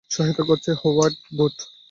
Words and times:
সহায়তা 0.11 0.43
করেছে 0.49 0.71
white 0.81 1.15
board. 1.37 1.57